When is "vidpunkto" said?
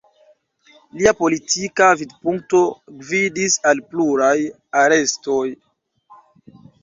1.99-2.61